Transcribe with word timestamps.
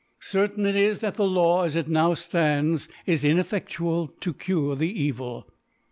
Certain 0.19 0.65
it 0.65 0.75
is, 0.75 0.97
that 1.01 1.13
the 1.13 1.27
Law 1.27 1.63
as 1.63 1.75
it 1.75 1.87
now 1.87 2.15
(lands 2.33 2.89
is 3.05 3.23
inefFeftual 3.23 4.09
to 4.21 4.33
cure 4.33 4.75
the 4.75 4.89
Evil. 4.91 5.47